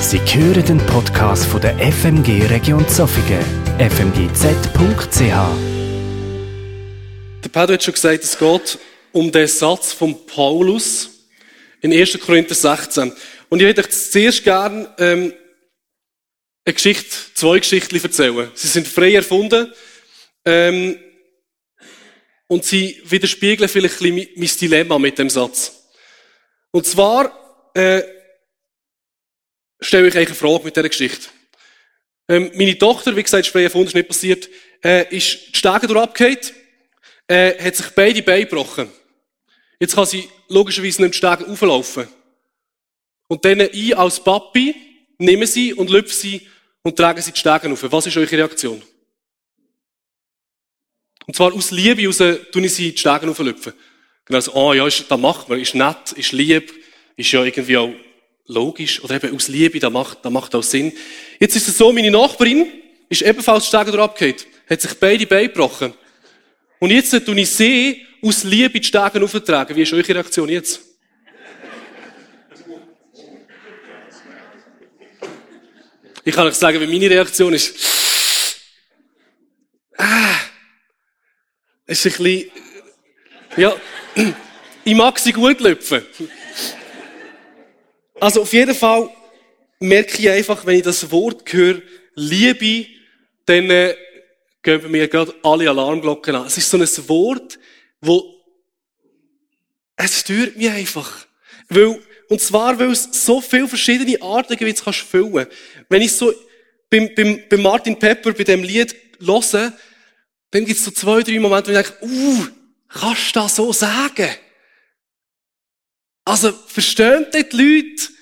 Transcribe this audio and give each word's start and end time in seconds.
Sie 0.00 0.18
hören 0.18 0.64
den 0.64 0.78
Podcast 0.86 1.44
von 1.44 1.60
der 1.60 1.76
FMG 1.78 2.46
Region 2.48 2.88
Zofingen, 2.88 3.44
fmgz.ch. 3.78 5.20
Der 7.44 7.48
Pedro 7.52 7.74
hat 7.74 7.82
schon 7.84 7.94
gesagt, 7.94 8.24
es 8.24 8.36
geht 8.36 8.78
um 9.12 9.30
den 9.30 9.46
Satz 9.46 9.92
von 9.92 10.26
Paulus 10.26 11.28
in 11.82 11.92
1. 11.92 12.18
Korinther 12.18 12.54
16. 12.54 13.12
Und 13.50 13.60
ich 13.60 13.66
würde 13.66 13.82
euch 13.82 13.90
zuerst 13.90 14.42
gerne 14.42 14.92
ähm, 14.98 15.34
eine 16.64 16.74
Geschichte, 16.74 17.14
zwei 17.34 17.58
Geschichten 17.58 18.02
erzählen. 18.02 18.50
Sie 18.54 18.68
sind 18.68 18.88
frei 18.88 19.14
erfunden 19.14 19.70
ähm, 20.46 20.98
und 22.48 22.64
sie 22.64 23.02
widerspiegeln 23.04 23.68
vielleicht 23.68 24.00
ein 24.00 24.14
bisschen 24.14 24.34
mein 24.34 24.50
Dilemma 24.60 24.98
mit 24.98 25.18
dem 25.18 25.28
Satz. 25.28 25.72
Und 26.70 26.86
zwar 26.86 27.70
äh, 27.74 28.02
stelle 29.80 30.08
ich 30.08 30.14
euch 30.14 30.26
eine 30.26 30.34
Frage 30.34 30.64
mit 30.64 30.76
dieser 30.76 30.88
Geschichte. 30.88 31.28
Ähm, 32.28 32.50
meine 32.54 32.78
Tochter, 32.78 33.16
wie 33.16 33.22
gesagt, 33.22 33.46
frei 33.46 33.64
erfunden, 33.64 33.88
ist 33.88 33.94
nicht 33.94 34.08
passiert, 34.08 34.48
äh, 34.84 35.14
ist 35.14 35.54
die 35.54 35.58
Stege 35.58 35.86
durchgefallen, 35.86 36.38
äh, 37.26 37.64
hat 37.64 37.76
sich 37.76 37.90
beide 37.90 38.22
Beine 38.22 38.46
gebrochen. 38.46 38.88
Jetzt 39.78 39.94
kann 39.94 40.06
sie 40.06 40.28
logischerweise 40.48 41.02
nicht 41.02 41.14
die 41.14 41.18
Stege 41.18 41.46
auflaufen. 41.46 42.06
Und 43.28 43.44
dann 43.44 43.60
ich 43.60 43.96
als 43.96 44.22
Papi 44.22 44.74
nehme 45.18 45.46
sie 45.46 45.72
und 45.72 45.90
lüpfe 45.90 46.14
sie 46.14 46.46
und 46.82 46.96
trage 46.96 47.22
sie 47.22 47.32
die 47.32 47.38
Stege 47.38 47.70
auf. 47.70 47.92
Was 47.92 48.06
ist 48.06 48.16
eure 48.16 48.30
Reaktion? 48.30 48.82
Und 51.26 51.36
zwar 51.36 51.54
aus 51.54 51.70
Liebe 51.70 52.06
raus 52.06 52.18
tue 52.18 52.64
ich 52.64 52.74
sie 52.74 52.92
die 52.92 52.98
Stege 52.98 53.30
auflüpfen. 53.30 53.72
Genau 54.24 54.40
so, 54.40 54.54
oh 54.54 54.72
ja, 54.72 54.86
ist, 54.86 55.10
das 55.10 55.18
macht 55.18 55.48
man, 55.48 55.60
ist 55.60 55.74
nett, 55.74 56.12
ist 56.12 56.32
lieb, 56.32 56.72
ist 57.16 57.32
ja 57.32 57.42
irgendwie 57.44 57.76
auch 57.76 57.92
logisch, 58.50 59.02
oder 59.02 59.16
eben 59.16 59.34
aus 59.34 59.48
Liebe, 59.48 59.78
das 59.78 59.92
macht, 59.92 60.18
das 60.22 60.32
macht 60.32 60.54
auch 60.54 60.62
Sinn. 60.62 60.92
Jetzt 61.38 61.56
ist 61.56 61.68
es 61.68 61.78
so, 61.78 61.92
meine 61.92 62.10
Nachbarin 62.10 62.66
ist 63.08 63.22
ebenfalls 63.22 63.64
die 63.64 63.68
Stege 63.68 63.92
durchgefallen, 63.92 64.36
hat 64.68 64.80
sich 64.80 64.94
beide 64.94 65.26
Beine 65.26 65.48
gebrochen. 65.48 65.94
Und 66.78 66.90
jetzt 66.90 67.10
tue 67.24 67.40
ich 67.40 67.50
sie 67.50 68.06
aus 68.22 68.44
Liebe 68.44 68.80
die 68.80 68.86
Stege 68.86 69.22
auftragen. 69.22 69.76
Wie 69.76 69.82
ist 69.82 69.92
eure 69.92 70.08
Reaktion 70.08 70.48
jetzt? 70.48 70.80
Ich 76.24 76.34
kann 76.34 76.46
euch 76.46 76.54
sagen, 76.54 76.80
wie 76.80 76.86
meine 76.86 77.10
Reaktion 77.10 77.54
ist. 77.54 77.74
Ah, 79.96 80.36
ist 81.86 82.06
ein 82.06 82.12
bisschen, 82.12 82.50
ja, 83.56 83.74
ich 84.84 84.94
mag 84.94 85.18
sie 85.18 85.32
gut 85.32 85.60
lüpfen. 85.60 86.04
Also 88.20 88.42
auf 88.42 88.52
jeden 88.52 88.74
Fall 88.74 89.10
merke 89.80 90.18
ich 90.18 90.28
einfach, 90.28 90.64
wenn 90.66 90.76
ich 90.76 90.82
das 90.82 91.10
Wort 91.10 91.50
höre, 91.52 91.80
Liebe, 92.14 92.86
dann 93.46 93.70
äh, 93.70 93.96
gehen 94.62 94.82
bei 94.82 94.88
mir 94.88 95.08
gerade 95.08 95.34
alle 95.42 95.70
Alarmglocken 95.70 96.34
an. 96.34 96.46
Es 96.46 96.58
ist 96.58 96.70
so 96.70 96.76
ein 96.76 97.08
Wort, 97.08 97.58
wo 98.00 98.22
es 99.96 100.20
stört 100.20 100.56
mich 100.56 100.68
einfach. 100.68 101.26
Weil, 101.68 101.98
und 102.28 102.40
zwar, 102.40 102.78
weil 102.78 102.90
es 102.90 103.08
so 103.12 103.40
viele 103.40 103.68
verschiedene 103.68 104.20
Arten 104.20 104.56
gibt, 104.56 104.68
wie 104.68 104.72
du 104.74 104.84
kannst 104.84 105.00
füllen. 105.00 105.46
Wenn 105.88 106.02
ich 106.02 106.12
so 106.12 106.32
beim, 106.90 107.14
beim, 107.14 107.42
beim 107.48 107.62
Martin 107.62 107.98
Pepper 107.98 108.32
bei 108.32 108.44
dem 108.44 108.62
Lied 108.62 108.94
höre, 109.18 109.72
dann 110.50 110.64
gibt 110.64 110.78
es 110.78 110.84
so 110.84 110.90
zwei, 110.90 111.22
drei 111.22 111.38
Momente, 111.38 111.72
wo 111.72 111.78
ich 111.78 111.86
denke, 111.86 112.04
uh, 112.04 112.46
kannst 112.88 113.34
du 113.34 113.40
das 113.40 113.56
so 113.56 113.72
sagen? 113.72 114.28
Also, 116.24 116.52
verstehen 116.52 117.26
die 117.32 117.46
Leute? 117.56 118.12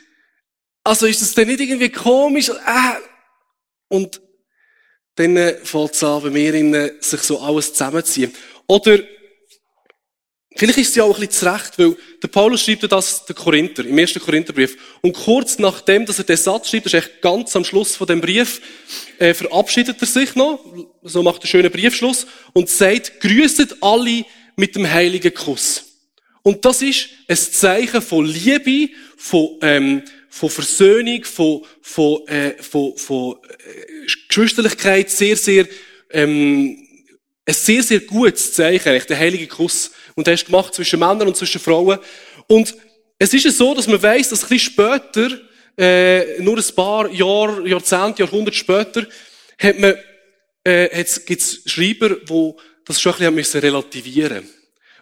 Also, 0.84 1.06
ist 1.06 1.22
das 1.22 1.34
denn 1.34 1.48
nicht 1.48 1.60
irgendwie 1.60 1.90
komisch? 1.90 2.48
Äh. 2.48 2.98
Und 3.88 4.20
dann 5.16 5.36
äh, 5.36 5.54
fällt 5.64 5.94
es 5.94 6.04
an, 6.04 6.22
bei 6.22 6.30
mir 6.30 6.54
innen, 6.54 6.92
sich 7.00 7.20
so 7.20 7.40
alles 7.40 7.72
zusammenziehen. 7.72 8.32
Oder, 8.66 9.00
vielleicht 10.56 10.78
ist 10.78 10.90
es 10.90 10.94
ja 10.94 11.04
auch 11.04 11.18
ein 11.18 11.26
bisschen 11.26 11.50
zurecht, 11.50 11.78
weil 11.78 11.96
der 12.22 12.28
Paulus 12.28 12.62
schreibt 12.62 12.90
das 12.90 13.24
der 13.26 13.34
Korinther, 13.34 13.84
im 13.84 13.98
ersten 13.98 14.20
Korintherbrief. 14.20 14.76
Und 15.00 15.14
kurz 15.14 15.58
nachdem, 15.58 16.06
dass 16.06 16.18
er 16.18 16.24
den 16.24 16.36
Satz 16.36 16.70
schreibt, 16.70 16.86
das 16.86 16.94
ist 16.94 17.04
echt 17.04 17.20
ganz 17.20 17.56
am 17.56 17.64
Schluss 17.64 17.96
von 17.96 18.06
dem 18.06 18.20
Brief, 18.20 18.60
äh, 19.18 19.34
verabschiedet 19.34 20.00
er 20.00 20.06
sich 20.06 20.34
noch, 20.36 20.64
so 21.02 21.22
macht 21.22 21.42
er 21.42 21.48
schönen 21.48 21.72
Briefschluss, 21.72 22.26
und 22.52 22.68
sagt, 22.68 23.20
grüßet 23.20 23.76
alle 23.80 24.24
mit 24.56 24.76
dem 24.76 24.88
heiligen 24.88 25.34
Kuss. 25.34 25.87
Und 26.42 26.64
das 26.64 26.82
ist 26.82 27.08
ein 27.26 27.36
Zeichen 27.36 28.02
von 28.02 28.24
Liebe, 28.24 28.92
von, 29.16 29.58
ähm, 29.62 30.02
von 30.28 30.50
Versöhnung, 30.50 31.24
von, 31.24 31.64
von, 31.80 32.26
äh, 32.28 32.54
von, 32.62 32.96
von 32.96 33.36
äh, 33.48 34.06
Geschwisterlichkeit, 34.28 35.10
sehr, 35.10 35.36
sehr, 35.36 35.66
ähm, 36.10 36.86
ein 37.44 37.54
sehr, 37.54 37.82
sehr 37.82 38.00
gutes 38.00 38.52
Zeichen, 38.52 38.88
eigentlich, 38.88 39.06
der 39.06 39.18
heilige 39.18 39.46
Kuss. 39.46 39.90
Und 40.14 40.26
der 40.26 40.34
ist 40.34 40.46
gemacht 40.46 40.74
zwischen 40.74 41.00
Männern 41.00 41.28
und 41.28 41.36
zwischen 41.36 41.60
Frauen. 41.60 41.98
Und 42.46 42.74
es 43.18 43.34
ist 43.34 43.56
so, 43.56 43.74
dass 43.74 43.88
man 43.88 44.02
weiß, 44.02 44.28
dass 44.28 44.42
ein 44.42 44.48
bisschen 44.48 44.72
später, 44.72 45.30
äh, 45.76 46.40
nur 46.40 46.58
ein 46.58 46.74
paar 46.74 47.10
Jahre, 47.10 47.68
Jahrzehnte, 47.68 48.22
Jahrhunderte 48.22 48.56
später, 48.56 49.06
hat 49.58 49.78
man, 49.78 49.94
äh, 50.64 51.04
gibt 51.26 51.42
es 51.42 51.62
Schreiber, 51.66 52.10
die 52.10 52.52
das 52.84 53.00
schon 53.00 53.14
ein 53.14 53.34
bisschen 53.34 53.60
relativieren 53.60 54.44
mussten 54.44 54.57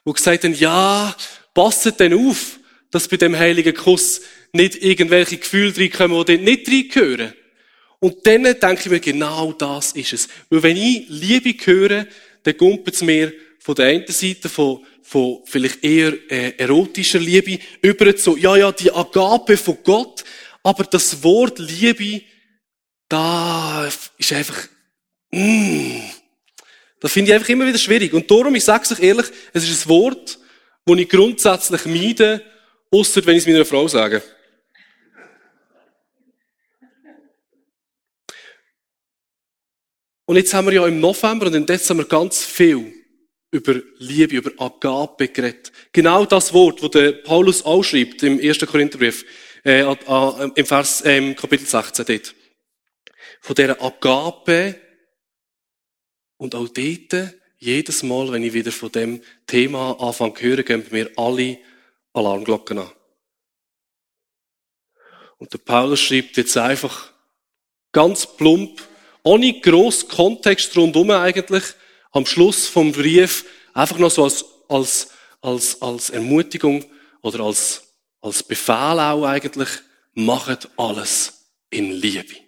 wo 0.07 0.13
gesagt 0.13 0.45
haben, 0.45 0.55
ja, 0.55 1.15
passet 1.53 1.99
denn 2.01 2.15
auf, 2.15 2.61
dass 2.93 3.09
bei 3.09 3.17
dem 3.17 3.37
heiligen 3.37 3.75
Kuss 3.75 4.23
nicht 4.53 4.83
irgendwelche 4.83 5.37
Gefühle 5.37 5.77
reinkommen, 5.77 6.25
die 6.25 6.37
dort 6.37 6.45
nicht 6.45 6.69
reingehören. 6.69 7.35
Und 7.99 8.25
dann 8.25 8.45
denke 8.45 8.83
ich 8.85 8.87
mir, 8.87 9.01
genau 9.01 9.53
das 9.53 9.93
ist 9.93 10.13
es. 10.13 10.29
Weil 10.49 10.63
wenn 10.63 10.77
ich 10.77 11.07
Liebe 11.09 11.55
höre, 11.67 12.07
dann 12.45 12.57
kumpelt 12.57 12.95
es 12.95 13.03
mir 13.03 13.33
von 13.59 13.75
der 13.75 13.87
einen 13.87 14.07
Seite 14.07 14.49
von, 14.49 14.87
von 15.03 15.41
vielleicht 15.45 15.83
eher 15.83 16.13
äh, 16.31 16.53
erotischer 16.57 17.19
Liebe 17.19 17.59
über 17.83 18.15
zu, 18.15 18.37
ja, 18.37 18.57
ja, 18.57 18.71
die 18.71 18.93
Agape 18.93 19.57
von 19.57 19.79
Gott, 19.83 20.23
aber 20.63 20.85
das 20.85 21.21
Wort 21.25 21.59
Liebe, 21.59 22.23
da 23.09 23.91
ist 24.19 24.33
einfach, 24.33 24.69
mm, 25.33 25.99
das 27.07 27.13
finde 27.13 27.31
ich 27.31 27.35
einfach 27.37 27.51
immer 27.51 27.65
wieder 27.65 27.79
schwierig. 27.79 28.13
Und 28.13 28.29
darum, 28.29 28.53
ich 28.57 28.65
sage 28.65 28.83
es 28.83 28.91
euch 28.91 28.99
ehrlich, 28.99 29.27
es 29.53 29.63
ist 29.63 29.87
ein 29.87 29.91
Wort, 29.91 30.41
das 30.85 30.99
ich 30.99 31.09
grundsätzlich 31.09 31.87
meide, 31.87 32.43
außer 32.91 33.25
wenn 33.25 33.37
ich 33.37 33.43
es 33.43 33.47
meiner 33.47 33.65
Frau 33.65 33.87
sage. 33.87 34.25
Und 40.25 40.35
jetzt 40.35 40.53
haben 40.53 40.67
wir 40.67 40.75
ja 40.75 40.87
im 40.89 40.99
November 40.99 41.47
und 41.47 41.55
im 41.55 41.65
Dezember 41.65 42.07
ganz 42.07 42.43
viel 42.45 42.93
über 43.53 43.81
Liebe, 43.99 44.35
über 44.35 44.51
Agape 44.61 45.29
geredet. 45.29 45.71
Genau 45.93 46.25
das 46.25 46.53
Wort, 46.53 46.83
das 46.83 46.91
der 46.91 47.13
Paulus 47.13 47.65
auch 47.65 47.85
schreibt 47.85 48.25
im 48.25 48.41
1. 48.41 48.67
Korintherbrief, 48.67 49.25
äh, 49.65 49.83
im 50.57 50.67
Vers, 50.67 51.03
äh, 51.03 51.35
Kapitel 51.35 51.67
16 51.67 52.05
dort. 52.05 52.35
Von 53.43 53.55
dieser 53.55 53.81
Agape, 53.81 54.86
und 56.37 56.55
auch 56.55 56.69
dort, 56.69 57.35
jedes 57.59 58.03
Mal, 58.03 58.31
wenn 58.33 58.43
ich 58.43 58.53
wieder 58.53 58.73
von 58.73 58.93
dem 58.93 59.23
Thema 59.47 59.99
anfange 60.01 60.35
zu 60.35 60.43
hören, 60.43 60.65
gehen 60.65 60.87
mir 60.91 61.11
alle 61.17 61.59
Alarmglocken 62.13 62.79
an. 62.79 62.91
Und 65.39 65.53
der 65.53 65.59
Paulus 65.59 66.01
schreibt 66.01 66.37
jetzt 66.37 66.57
einfach 66.57 67.13
ganz 67.93 68.27
plump, 68.27 68.83
ohne 69.23 69.61
gross 69.61 70.07
Kontext 70.07 70.77
rundum 70.77 71.11
eigentlich, 71.11 71.65
am 72.13 72.27
Schluss 72.27 72.67
vom 72.67 72.93
Brief, 72.93 73.45
einfach 73.75 73.99
noch 73.99 74.11
so 74.11 74.25
als, 74.25 74.45
als, 74.69 75.11
als, 75.41 75.83
als 75.83 76.11
Ermutigung 76.11 76.85
oder 77.23 77.41
als, 77.41 77.95
als 78.21 78.43
Befehl 78.43 79.01
auch 79.01 79.25
eigentlich, 79.25 79.69
macht 80.15 80.69
alles 80.77 81.51
in 81.71 81.93
Liebe. 81.93 82.46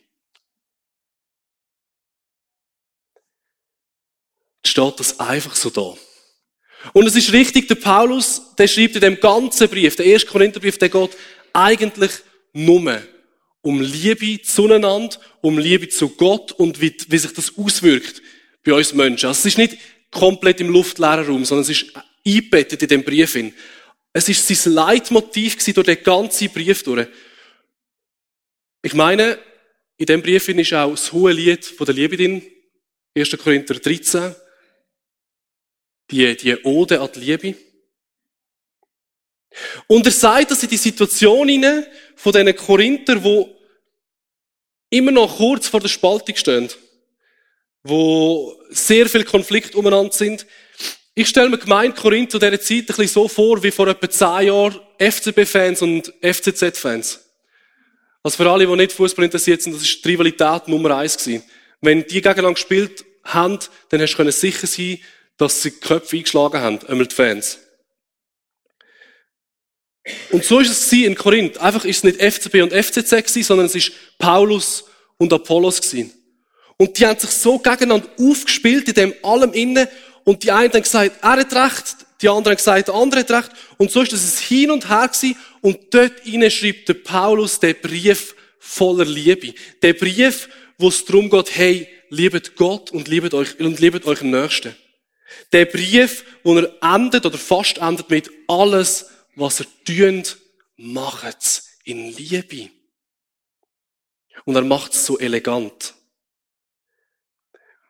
Steht 4.69 5.01
das 5.01 5.19
einfach 5.21 5.57
so 5.57 5.71
da. 5.71 5.95
Und 6.93 7.07
es 7.07 7.17
ist 7.17 7.33
richtig, 7.33 7.69
der 7.69 7.75
Paulus, 7.75 8.55
der 8.57 8.69
schreibt 8.69 8.95
in 8.95 9.01
dem 9.01 9.21
ganzen 9.21 9.69
Brief, 9.69 9.97
der 9.97 10.07
erste 10.07 10.29
Korintherbrief, 10.29 10.79
der 10.79 10.89
geht 10.89 11.17
eigentlich 11.53 12.13
nur 12.53 13.03
um 13.63 13.81
Liebe 13.81 14.41
zueinander, 14.43 15.17
um 15.41 15.59
Liebe 15.59 15.89
zu 15.89 16.11
Gott 16.11 16.53
und 16.53 16.81
wie, 16.81 16.97
wie 17.09 17.19
sich 17.19 17.33
das 17.33 17.53
auswirkt 17.59 18.23
bei 18.65 18.73
uns 18.73 18.95
Menschen. 18.95 19.27
Also 19.27 19.41
es 19.41 19.47
ist 19.47 19.59
nicht 19.59 19.77
komplett 20.11 20.61
im 20.61 20.71
luftleeren 20.71 21.27
Raum, 21.27 21.45
sondern 21.45 21.63
es 21.63 21.71
ist 21.71 21.93
eingebettet 22.25 22.83
in 22.83 22.89
dem 22.89 23.05
Brief 23.05 23.33
hin. 23.33 23.53
Es 24.13 24.29
ist 24.29 24.47
sein 24.47 24.73
Leitmotiv 24.73 25.57
durch 25.63 25.87
den 25.87 26.03
ganzen 26.03 26.49
Brief 26.51 26.83
durch. 26.83 27.09
Ich 28.83 28.95
meine, 28.95 29.39
in 29.97 30.07
dem 30.07 30.23
Brief 30.23 30.49
ist 30.49 30.73
auch 30.73 30.91
das 30.91 31.13
hohe 31.13 31.33
Lied 31.33 31.65
von 31.65 31.85
der 31.85 31.95
Liebe 31.95 32.17
drin, 32.17 32.43
1. 33.17 33.37
Korinther 33.37 33.75
13 33.75 34.35
die, 36.11 36.37
die 36.37 36.57
Ode 36.65 37.01
an 37.01 37.11
die 37.15 37.21
Liebe. 37.21 37.55
Und 39.87 40.07
er 40.07 40.13
sagt, 40.13 40.51
dass 40.51 40.63
in 40.63 40.69
die 40.69 40.77
Situation 40.77 41.49
hinein 41.49 41.87
von 42.17 42.33
diesen 42.33 42.57
Korinther, 42.57 43.23
wo 43.23 43.57
immer 44.91 45.11
noch 45.11 45.37
kurz 45.37 45.69
vor 45.69 45.81
der 45.81 45.89
Spaltung 45.89 46.37
stehen, 46.37 46.69
wo 47.83 48.57
sehr 48.71 49.09
viel 49.09 49.25
Konflikt 49.25 49.75
umeinander 49.75 50.13
sind. 50.13 50.47
Ich 51.15 51.29
stelle 51.29 51.49
mir 51.49 51.59
Gemeinde 51.59 51.97
Korinth 52.01 52.31
zu 52.31 52.39
dieser 52.39 52.61
Zeit 52.61 52.81
ein 52.81 52.87
bisschen 52.87 53.09
so 53.09 53.29
vor, 53.29 53.63
wie 53.63 53.71
vor 53.71 53.89
etwa 53.89 54.09
zehn 54.09 54.49
Jahren 54.49 54.81
FCB-Fans 54.99 55.83
und 55.83 56.13
FCZ-Fans. 56.23 57.25
Also 58.23 58.37
für 58.37 58.51
alle, 58.51 58.67
die 58.67 58.77
nicht 58.77 58.93
Fußball 58.93 59.25
interessiert 59.25 59.63
sind, 59.63 59.75
das 59.75 59.83
ist 59.83 60.05
die 60.05 60.09
Rivalität 60.09 60.69
Nummer 60.69 60.97
eins 60.97 61.17
gewesen. 61.17 61.43
Wenn 61.81 62.03
die 62.03 62.21
gegeneinander 62.21 62.55
gespielt 62.55 63.05
haben, 63.25 63.59
dann 63.89 64.01
hast 64.01 64.17
du 64.17 64.33
sicher 64.33 64.67
sein, 64.67 64.99
dass 65.39 65.63
sie 65.63 65.71
die 65.71 65.81
Köpfe 65.81 66.17
eingeschlagen 66.17 66.61
haben, 66.61 66.87
einmal 66.87 67.07
die 67.07 67.15
Fans. 67.15 67.59
Und 70.31 70.45
so 70.45 70.61
ist 70.61 70.71
es 70.71 70.93
in 70.93 71.15
Korinth. 71.15 71.59
Einfach 71.59 71.85
ist 71.85 71.99
es 71.99 72.05
nicht 72.05 72.21
FCB 72.21 72.63
und 72.63 72.73
FCZ 72.73 73.11
gewesen, 73.11 73.43
sondern 73.43 73.67
es 73.67 73.75
ist 73.75 73.93
Paulus 74.19 74.85
und 75.17 75.33
Apollos 75.33 75.81
gewesen. 75.81 76.13
Und 76.77 76.99
die 76.99 77.07
haben 77.07 77.19
sich 77.19 77.31
so 77.31 77.59
gegeneinander 77.59 78.09
aufgespielt 78.19 78.89
in 78.89 78.95
dem 78.95 79.15
allem 79.23 79.53
innen. 79.53 79.89
Und 80.25 80.43
die 80.43 80.51
einen 80.51 80.73
haben 80.73 80.83
gesagt, 80.83 81.17
er 81.23 81.31
hat 81.31 81.53
recht, 81.53 81.97
die 82.21 82.29
anderen 82.29 82.53
haben 82.53 82.57
gesagt, 82.57 82.89
der 82.89 82.95
andere 82.95 83.21
hat 83.21 83.31
recht. 83.31 83.51
Und 83.79 83.91
so 83.91 84.03
ist 84.03 84.13
es 84.13 84.41
hin 84.41 84.71
und 84.71 84.89
her 84.89 85.09
gewesen. 85.09 85.37
Und 85.61 85.79
dort 85.91 86.27
innen 86.27 86.51
schreibt 86.51 86.89
der 86.89 86.95
Paulus 86.95 87.61
den 87.61 87.77
Brief 87.81 88.35
voller 88.59 89.05
Liebe. 89.05 89.55
Der 89.83 89.95
Brief, 89.95 90.49
wo 90.79 90.89
es 90.89 91.05
darum 91.05 91.31
geht, 91.31 91.57
hey, 91.57 91.89
liebet 92.11 92.57
Gott 92.57 92.91
und 92.91 93.09
liebet 93.09 93.35
euch, 93.35 93.59
und 93.61 93.81
liebet 93.81 94.05
im 94.07 94.31
Nächsten. 94.31 94.75
Der 95.53 95.67
Brief, 95.67 96.25
wo 96.43 96.57
er 96.57 96.73
endet 96.83 97.27
oder 97.27 97.39
fast 97.39 97.79
endet 97.79 98.11
mit 98.11 98.31
alles, 98.47 99.07
was 99.35 99.61
er 99.61 99.67
tut, 99.85 100.39
macht's 100.77 101.71
in 101.85 102.13
Liebe. 102.15 102.71
Und 104.45 104.57
er 104.57 104.63
macht's 104.63 105.05
so 105.05 105.19
elegant. 105.19 105.95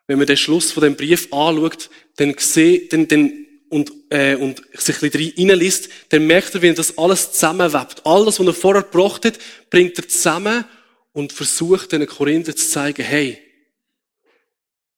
Wenn 0.07 0.19
man 0.19 0.27
den 0.27 0.37
Schluss 0.37 0.73
von 0.73 0.83
dem 0.83 0.97
Brief 0.97 1.33
anschaut, 1.33 1.91
dann 2.17 2.35
sieht, 2.39 2.93
dann, 2.93 3.07
dann, 3.09 3.47
und, 3.69 3.93
äh, 4.09 4.37
und 4.37 4.63
sich 4.75 5.03
ein 5.03 5.11
bisschen 5.11 5.35
reinliest, 5.37 5.89
dann 6.09 6.27
merkt 6.27 6.55
er, 6.55 6.63
wie 6.63 6.69
er 6.69 6.75
das 6.75 6.97
alles 6.97 7.33
zusammenwebt. 7.33 8.07
Alles, 8.07 8.41
was 8.41 8.47
er 8.47 8.55
vorher 8.55 8.83
gebracht 8.83 9.27
hat, 9.27 9.39
bringt 9.69 9.99
er 9.99 10.09
zusammen 10.09 10.65
und 11.13 11.33
versucht 11.33 11.93
den 11.93 12.07
Korinther 12.07 12.57
zu 12.57 12.69
zeigen, 12.69 13.05
hey, 13.05 13.39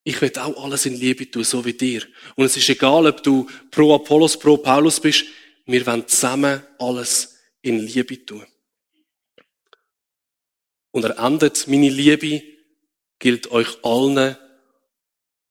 ich 0.03 0.19
will 0.21 0.31
auch 0.37 0.63
alles 0.63 0.85
in 0.85 0.95
Liebe 0.95 1.29
tun, 1.29 1.43
so 1.43 1.63
wie 1.63 1.73
dir. 1.73 2.05
Und 2.35 2.45
es 2.45 2.57
ist 2.57 2.69
egal, 2.69 3.05
ob 3.05 3.21
du 3.21 3.47
pro 3.69 3.93
Apollos, 3.93 4.37
pro 4.37 4.57
Paulus 4.57 4.99
bist, 4.99 5.25
wir 5.65 5.85
wollen 5.85 6.07
zusammen 6.07 6.63
alles 6.79 7.37
in 7.61 7.79
Liebe 7.79 8.25
tun. 8.25 8.45
Und 10.91 11.05
er 11.05 11.17
endet, 11.19 11.67
meine 11.67 11.89
Liebe 11.89 12.43
gilt 13.19 13.51
euch 13.51 13.83
allen, 13.83 14.35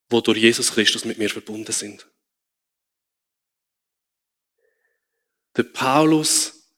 wo 0.08 0.20
durch 0.20 0.38
Jesus 0.38 0.72
Christus 0.72 1.04
mit 1.04 1.18
mir 1.18 1.30
verbunden 1.30 1.72
sind. 1.72 2.06
Der 5.56 5.62
Paulus 5.62 6.68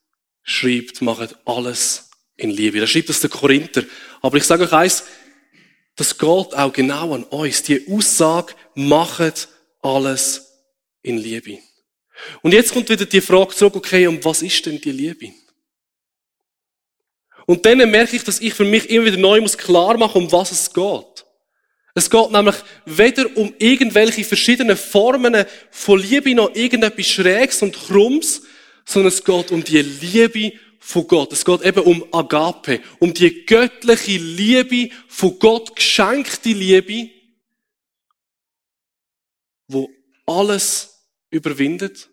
schreibt, 0.43 1.01
macht 1.01 1.35
alles 1.45 2.11
in 2.35 2.51
Liebe. 2.51 2.79
Er 2.79 2.87
schreibt 2.87 3.09
das 3.09 3.19
der 3.19 3.29
Korinther. 3.29 3.83
Aber 4.21 4.37
ich 4.37 4.43
sage 4.43 4.63
euch 4.63 4.73
eins, 4.73 5.03
das 5.95 6.17
geht 6.17 6.27
auch 6.27 6.73
genau 6.73 7.13
an 7.13 7.23
uns. 7.23 7.63
Die 7.63 7.87
Aussage, 7.89 8.53
macht 8.75 9.49
alles 9.81 10.53
in 11.01 11.17
Liebe. 11.17 11.59
Und 12.41 12.53
jetzt 12.53 12.73
kommt 12.73 12.89
wieder 12.89 13.05
die 13.05 13.21
Frage 13.21 13.53
zurück, 13.53 13.75
okay, 13.75 14.07
um 14.07 14.23
was 14.23 14.41
ist 14.41 14.65
denn 14.65 14.79
die 14.79 14.91
Liebe? 14.91 15.31
Und 17.45 17.65
dann 17.65 17.77
merke 17.91 18.15
ich, 18.15 18.23
dass 18.23 18.39
ich 18.39 18.53
für 18.53 18.63
mich 18.63 18.89
immer 18.89 19.05
wieder 19.05 19.17
neu 19.17 19.41
muss 19.41 19.57
klar 19.57 19.97
machen, 19.97 20.23
um 20.23 20.31
was 20.31 20.51
es 20.51 20.73
geht. 20.73 21.25
Es 21.95 22.09
geht 22.09 22.31
nämlich 22.31 22.55
weder 22.85 23.25
um 23.35 23.53
irgendwelche 23.59 24.23
verschiedenen 24.23 24.77
Formen 24.77 25.45
von 25.69 25.99
Liebe 25.99 26.33
noch 26.33 26.55
irgendetwas 26.55 27.05
Schrägs 27.05 27.61
und 27.61 27.75
Krumms, 27.75 28.43
sondern 28.85 29.11
es 29.11 29.23
geht 29.23 29.51
um 29.51 29.63
die 29.63 29.81
Liebe 29.81 30.53
von 30.85 31.07
Gott. 31.07 31.31
Es 31.31 31.45
geht 31.45 31.61
eben 31.61 31.79
um 31.79 32.13
Agape, 32.13 32.81
um 32.99 33.13
die 33.13 33.45
göttliche 33.45 34.17
Liebe 34.17 34.93
von 35.07 35.39
Gott 35.39 35.75
geschenkte 35.75 36.49
Liebe, 36.49 37.09
wo 39.67 39.89
alles 40.25 41.07
überwindet, 41.29 42.09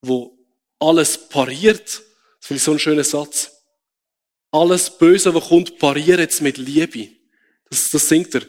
wo 0.00 0.36
alles 0.78 1.28
pariert. 1.28 2.02
Das 2.40 2.46
finde 2.46 2.58
ich 2.58 2.62
so 2.62 2.72
ein 2.72 2.78
schöner 2.78 3.04
Satz. 3.04 3.52
Alles 4.50 4.96
Böse, 4.96 5.34
was 5.34 5.48
kommt, 5.48 5.78
pariert 5.78 6.20
jetzt 6.20 6.40
mit 6.40 6.56
Liebe. 6.56 7.10
Das, 7.68 7.90
das 7.90 8.08
singt 8.08 8.34
er. 8.34 8.42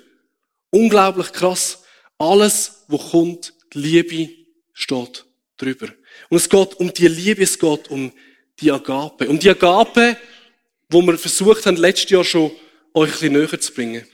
Unglaublich 0.69 1.33
krass. 1.33 1.83
Alles, 2.17 2.85
was 2.87 3.11
kommt, 3.11 3.53
die 3.73 3.79
Liebe 3.79 4.29
steht 4.71 5.25
drüber. 5.57 5.89
Und 6.29 6.37
es 6.37 6.47
geht 6.47 6.73
um 6.75 6.93
die 6.93 7.07
Liebe, 7.09 7.43
es 7.43 7.59
geht 7.59 7.89
um 7.89 8.13
die 8.59 8.71
Agape. 8.71 9.27
Um 9.27 9.39
die 9.39 9.49
Agape, 9.49 10.17
wo 10.89 11.01
wir 11.01 11.17
versucht 11.17 11.65
haben, 11.65 11.77
letztes 11.77 12.09
Jahr 12.09 12.23
schon 12.23 12.51
euch 12.93 13.09
ein 13.09 13.11
bisschen 13.11 13.33
näher 13.33 13.59
zu 13.59 13.73
bringen. 13.73 14.07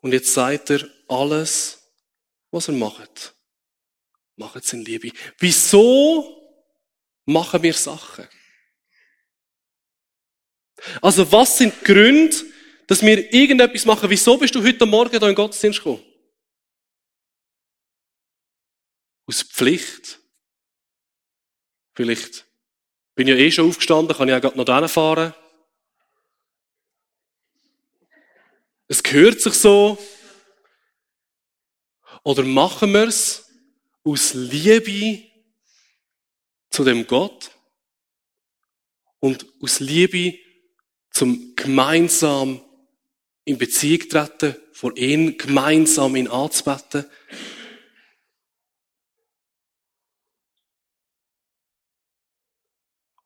Und 0.00 0.12
jetzt 0.12 0.32
seid 0.32 0.70
ihr 0.70 0.90
alles, 1.08 1.82
was 2.50 2.68
ihr 2.68 2.74
macht. 2.74 3.34
Macht 4.36 4.64
es 4.64 4.72
in 4.72 4.84
Liebe. 4.84 5.12
Wieso 5.38 6.40
machen 7.26 7.62
wir 7.62 7.74
Sachen? 7.74 8.26
Also 11.02 11.30
was 11.30 11.58
sind 11.58 11.74
die 11.80 11.84
Gründe, 11.84 12.36
dass 12.86 13.02
wir 13.02 13.32
irgendetwas 13.32 13.84
machen? 13.84 14.08
Wieso 14.08 14.38
bist 14.38 14.54
du 14.54 14.62
heute 14.62 14.86
Morgen 14.86 15.10
hier 15.10 15.28
in 15.28 15.34
Gottesdienst 15.34 15.78
gekommen? 15.78 16.02
Aus 19.26 19.42
Pflicht. 19.42 20.18
Vielleicht 22.00 22.46
bin 23.14 23.28
ich 23.28 23.34
ja 23.34 23.38
eh 23.38 23.50
schon 23.50 23.68
aufgestanden, 23.68 24.16
kann 24.16 24.26
ich 24.26 24.34
auch 24.34 24.40
gerade 24.40 24.56
noch 24.56 24.64
dahin 24.64 24.88
fahren. 24.88 25.34
Es 28.88 29.02
gehört 29.02 29.42
sich 29.42 29.52
so. 29.52 29.98
Oder 32.22 32.42
machen 32.44 32.92
wir 32.92 33.06
es 33.06 33.50
aus 34.02 34.32
Liebe 34.32 35.30
zu 36.70 36.84
dem 36.84 37.06
Gott 37.06 37.50
und 39.18 39.44
aus 39.60 39.80
Liebe 39.80 40.38
zum 41.10 41.54
gemeinsam 41.54 42.62
in 43.44 43.58
Beziehung 43.58 44.08
treten, 44.08 44.56
vor 44.72 44.96
ihn 44.96 45.36
gemeinsam 45.36 46.16
ihn 46.16 46.28
anzubeten. 46.28 47.04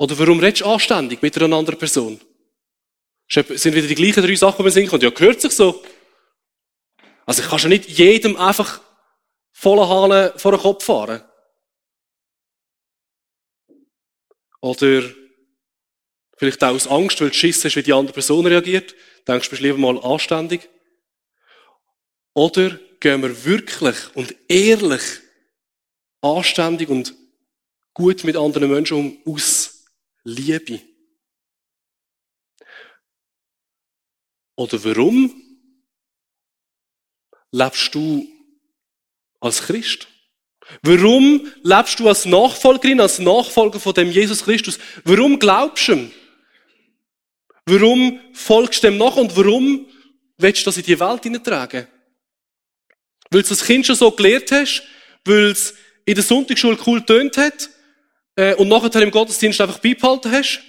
Oder 0.05 0.19
warum 0.19 0.39
redest 0.39 0.61
du 0.61 0.67
anständig 0.67 1.23
mit 1.23 1.35
einer 1.39 1.57
anderen 1.57 1.79
Person? 1.79 2.21
Sind 3.27 3.75
wieder 3.75 3.89
die 3.89 3.95
gleichen 3.95 4.23
drei 4.23 4.35
Sachen, 4.35 4.59
die 4.59 4.63
man 4.65 4.73
singen 4.73 4.91
kann? 4.91 5.01
Ja, 5.01 5.09
gehört 5.09 5.41
sich 5.41 5.53
so. 5.53 5.83
Also 7.25 7.43
ich 7.43 7.49
kann 7.49 7.59
schon 7.59 7.71
nicht 7.71 7.89
jedem 7.89 8.37
einfach 8.37 8.83
voller 9.53 9.89
Hahn 9.89 10.39
vor 10.39 10.53
den 10.53 10.61
Kopf 10.61 10.85
fahren. 10.85 11.23
Oder 14.61 15.05
vielleicht 16.37 16.63
auch 16.63 16.75
aus 16.75 16.87
Angst, 16.87 17.23
weil 17.23 17.31
du 17.31 17.35
Schiss 17.35 17.65
hast, 17.65 17.77
wie 17.77 17.83
die 17.83 17.95
andere 17.95 18.13
Person 18.13 18.45
reagiert. 18.45 18.95
Denkst 19.27 19.47
du, 19.47 19.51
bist 19.53 19.63
lieber 19.63 19.79
mal 19.79 19.99
anständig. 20.05 20.69
Oder 22.35 22.79
gehen 23.01 23.23
wir 23.23 23.43
wirklich 23.47 23.97
und 24.15 24.35
ehrlich 24.49 25.01
anständig 26.21 26.91
und 26.91 27.15
gut 27.95 28.23
mit 28.25 28.37
anderen 28.37 28.71
Menschen 28.71 28.99
um 28.99 29.35
aus 29.35 29.74
Liebe? 30.25 30.81
Oder 34.57 34.83
warum 34.85 35.35
lebst 37.51 37.95
du 37.95 38.27
als 39.41 39.63
Christ? 39.63 40.09
Warum 40.83 41.53
lebst 41.63 42.01
du 42.01 42.09
als 42.09 42.25
Nachfolgerin, 42.25 43.01
als 43.01 43.19
Nachfolger 43.19 43.79
von 43.79 43.93
dem 43.93 44.11
Jesus 44.11 44.45
Christus? 44.45 44.79
Warum 45.05 45.39
glaubst 45.39 45.89
du 45.89 45.93
ihm? 45.93 46.13
Warum 47.67 48.21
folgst 48.33 48.83
du 48.83 48.89
dem 48.89 48.99
nach 48.99 49.17
und 49.17 49.37
warum 49.37 49.87
willst 50.39 50.63
du 50.63 50.65
das 50.67 50.77
in 50.79 50.85
die 50.85 50.99
Welt 50.99 51.23
hineintragen? 51.23 51.87
Weil 53.31 53.43
du 53.43 53.49
das 53.49 53.65
Kind 53.65 53.87
schon 53.87 53.97
so 53.97 54.11
gelehrt 54.11 54.51
hast, 54.53 54.83
weil 55.25 55.51
es 55.51 55.75
in 56.07 56.15
der 56.15 56.25
Sonntagsschule 56.25 56.79
cool 56.87 57.05
tönt 57.05 57.37
hat 57.37 57.71
äh, 58.37 58.55
und 58.55 58.69
nachher 58.69 59.03
im 59.03 59.11
Gottesdienst 59.11 59.61
einfach 59.61 59.79
beibehalten 59.79 60.31
hast? 60.33 60.61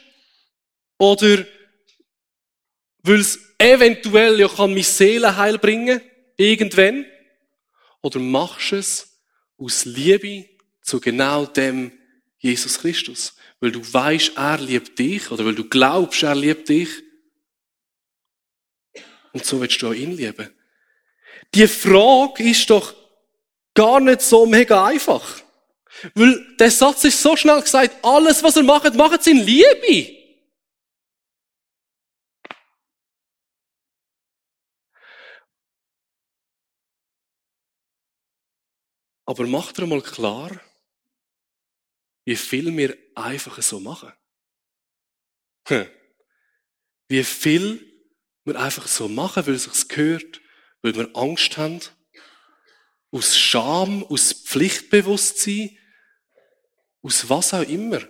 Oder 0.98 1.46
weil 3.04 3.20
es 3.20 3.40
eventuell 3.58 4.40
ja 4.40 4.48
kann 4.48 4.72
meine 4.72 4.84
Seele 4.84 5.36
heil 5.36 5.58
bringen, 5.58 6.02
irgendwann? 6.38 7.06
Oder 8.02 8.20
machst 8.20 8.72
du 8.72 8.78
es 8.78 9.20
aus 9.58 9.86
Liebe 9.86 10.46
zu 10.82 11.00
genau 11.00 11.46
dem 11.46 11.92
Jesus 12.40 12.80
Christus? 12.80 13.36
weil 13.60 13.72
du 13.72 13.82
weißt, 13.82 14.34
er 14.36 14.60
liebt 14.60 15.00
dich 15.00 15.32
oder 15.32 15.46
weil 15.46 15.56
du 15.56 15.68
glaubst, 15.68 16.24
er 16.24 16.36
liebt 16.36 16.70
dich. 16.70 16.90
Und 19.34 19.46
so 19.46 19.60
willst 19.60 19.82
du 19.82 19.88
auch 19.88 19.94
ihn 19.94 20.16
lieben. 20.16 20.54
Die 21.54 21.68
Frage 21.68 22.44
ist 22.44 22.70
doch 22.70 22.94
gar 23.74 24.00
nicht 24.00 24.22
so 24.22 24.46
mega 24.46 24.86
einfach. 24.86 25.42
Weil 26.14 26.56
der 26.58 26.72
Satz 26.72 27.04
ist 27.04 27.22
so 27.22 27.36
schnell 27.36 27.62
gesagt, 27.62 28.04
alles, 28.04 28.44
was 28.44 28.56
er 28.56 28.64
macht, 28.64 28.94
macht 28.96 29.22
es 29.22 29.28
in 29.28 29.38
Liebe. 29.38 30.16
Aber 39.26 39.48
macht 39.48 39.80
er 39.80 39.88
mal 39.88 40.02
klar, 40.02 40.62
wie 42.26 42.36
viel 42.36 42.76
wir 42.76 42.98
einfach 43.16 43.62
so 43.62 43.80
machen. 43.80 44.14
Hm. 45.68 45.90
Wie 47.08 47.24
viel 47.24 47.92
wir 48.44 48.60
einfach 48.60 48.88
so 48.88 49.08
machen, 49.08 49.48
weil 49.48 49.56
es 49.56 49.64
sich 49.64 49.88
gehört, 49.88 50.42
weil 50.82 50.96
wir 50.96 51.10
Angst 51.16 51.58
haben, 51.58 51.80
aus 53.12 53.38
Scham, 53.38 54.04
aus 54.04 54.34
Pflichtbewusstsein, 54.34 55.78
aus 57.06 57.30
was 57.30 57.54
auch 57.54 57.62
immer. 57.62 58.02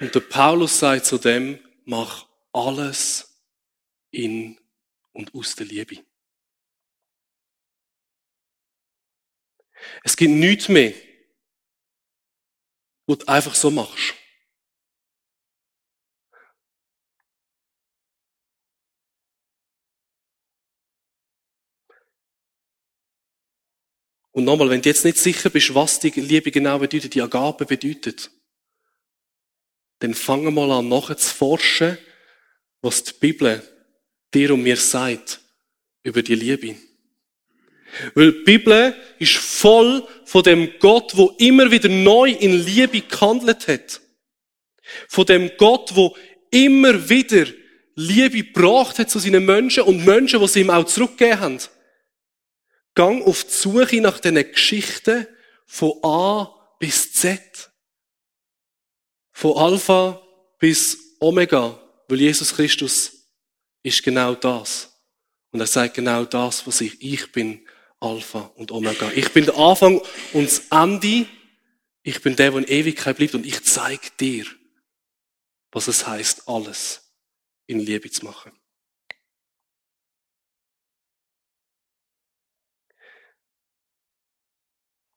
Und 0.00 0.14
der 0.14 0.20
Paulus 0.20 0.78
sagt 0.78 1.04
zu 1.04 1.18
dem, 1.18 1.62
mach 1.84 2.26
alles 2.52 3.42
in 4.10 4.58
und 5.12 5.34
aus 5.34 5.54
der 5.54 5.66
Liebe. 5.66 6.04
Es 10.02 10.16
gibt 10.16 10.32
nichts 10.32 10.68
mehr, 10.68 10.94
was 13.06 13.18
du 13.18 13.26
einfach 13.26 13.54
so 13.54 13.70
machst. 13.70 14.14
Und 24.36 24.44
nochmal, 24.44 24.68
wenn 24.68 24.82
du 24.82 24.90
jetzt 24.90 25.06
nicht 25.06 25.16
sicher 25.16 25.48
bist, 25.48 25.74
was 25.74 25.98
die 25.98 26.10
Liebe 26.10 26.50
genau 26.50 26.78
bedeutet, 26.78 27.14
die 27.14 27.22
Agape 27.22 27.64
bedeutet, 27.64 28.30
dann 30.00 30.12
fangen 30.12 30.52
mal 30.52 30.70
an, 30.72 30.90
nachher 30.90 31.16
zu 31.16 31.34
forschen, 31.34 31.96
was 32.82 33.02
die 33.02 33.14
Bibel 33.18 33.62
dir 34.34 34.52
und 34.52 34.62
mir 34.62 34.76
sagt 34.76 35.40
über 36.02 36.22
die 36.22 36.34
Liebe. 36.34 36.76
Weil 38.14 38.32
die 38.32 38.42
Bibel 38.44 38.94
ist 39.18 39.36
voll 39.36 40.06
von 40.26 40.42
dem 40.42 40.68
Gott, 40.80 41.16
wo 41.16 41.34
immer 41.38 41.70
wieder 41.70 41.88
neu 41.88 42.30
in 42.30 42.62
Liebe 42.62 43.00
gehandelt 43.00 43.66
hat. 43.68 44.02
Von 45.08 45.24
dem 45.24 45.50
Gott, 45.56 45.92
wo 45.94 46.14
immer 46.50 47.08
wieder 47.08 47.46
Liebe 47.94 48.42
gebracht 48.42 48.98
hat 48.98 49.08
zu 49.08 49.18
seinen 49.18 49.46
Menschen 49.46 49.84
und 49.84 50.04
Menschen, 50.04 50.40
die 50.40 50.48
sie 50.48 50.60
ihm 50.60 50.68
auch 50.68 50.84
zurückgegeben 50.84 51.40
haben. 51.40 51.58
Gang 52.96 53.22
auf 53.24 53.44
die 53.44 53.50
Suche 53.50 54.00
nach 54.00 54.18
diesen 54.18 54.50
Geschichten 54.50 55.28
von 55.66 55.92
A 56.02 56.76
bis 56.80 57.12
Z. 57.12 57.70
Von 59.32 59.56
Alpha 59.56 60.20
bis 60.58 61.14
Omega, 61.20 61.78
weil 62.08 62.20
Jesus 62.20 62.54
Christus 62.54 63.12
ist 63.82 64.02
genau 64.02 64.34
das. 64.34 64.92
Und 65.52 65.60
er 65.60 65.66
sagt 65.66 65.94
genau 65.94 66.24
das, 66.24 66.66
was 66.66 66.80
ich, 66.80 67.00
ich 67.00 67.30
bin 67.32 67.66
Alpha 68.00 68.50
und 68.56 68.72
Omega. 68.72 69.12
Ich 69.14 69.30
bin 69.30 69.44
der 69.44 69.56
Anfang 69.56 70.00
und 70.32 70.44
das 70.44 70.62
Ende. 70.70 71.26
Ich 72.02 72.22
bin 72.22 72.34
der, 72.34 72.50
der 72.50 72.60
in 72.60 72.68
Ewigkeit 72.68 73.18
bleibt 73.18 73.34
und 73.34 73.44
ich 73.44 73.62
zeige 73.62 74.08
dir, 74.18 74.46
was 75.70 75.86
es 75.88 76.06
heißt, 76.06 76.48
alles 76.48 77.12
in 77.66 77.80
Liebe 77.80 78.10
zu 78.10 78.24
machen. 78.24 78.52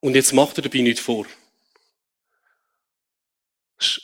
Und 0.01 0.15
jetzt 0.15 0.33
macht 0.33 0.57
er 0.57 0.63
dabei 0.63 0.79
nichts 0.79 1.01
vor. 1.01 1.25
Das 3.77 3.89
ist 3.89 4.01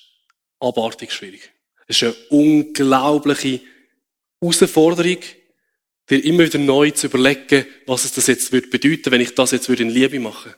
abartig 0.60 1.12
schwierig. 1.12 1.52
Es 1.88 2.02
ist 2.02 2.04
eine 2.04 2.16
unglaubliche 2.30 3.62
Herausforderung, 4.42 5.20
dir 6.10 6.24
immer 6.24 6.44
wieder 6.44 6.60
neu 6.60 6.92
zu 6.92 7.08
überlegen, 7.08 7.66
was 7.86 8.06
es 8.06 8.14
das 8.14 8.28
jetzt 8.28 8.52
würde 8.52 8.68
bedeuten, 8.68 9.12
wenn 9.12 9.22
ich 9.22 9.36
das 9.36 9.52
jetzt 9.52 9.70
würde 9.70 9.84
in 9.84 9.90
Liebe 9.90 10.20
machen. 10.20 10.54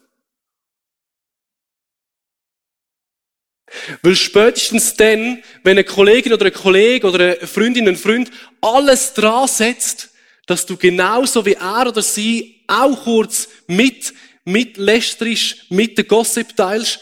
Weil 4.01 4.15
spätestens 4.15 4.95
dann, 4.95 5.43
wenn 5.63 5.77
eine 5.77 5.83
Kollegin 5.83 6.33
oder 6.33 6.45
ein 6.45 6.53
Kollege 6.53 7.07
oder 7.07 7.37
eine 7.37 7.47
Freundin, 7.47 7.87
ein 7.87 7.95
Freund 7.95 8.31
alles 8.61 9.13
dran 9.13 9.47
setzt, 9.47 10.09
dass 10.45 10.65
du 10.65 10.77
genauso 10.77 11.45
wie 11.45 11.53
er 11.53 11.87
oder 11.87 12.01
sie 12.01 12.63
auch 12.67 13.03
kurz 13.03 13.49
mit 13.67 14.13
mit 14.47 14.77
lästerisch, 14.77 15.65
mit 15.69 15.97
der 15.97 16.05
Gossip 16.05 16.55
teilst, 16.55 17.01